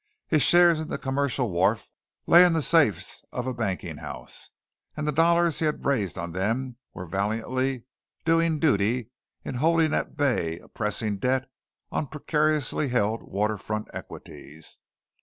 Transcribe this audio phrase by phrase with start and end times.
[0.27, 1.87] His shares in the Commercial Wharf
[2.25, 4.49] lay in the safes of a banking house,
[4.97, 7.83] and the dollars he had raised on them were valiantly
[8.25, 9.11] doing duty
[9.45, 11.47] in holding at bay a pressing debt
[11.91, 14.79] on precariously held waterfront equities.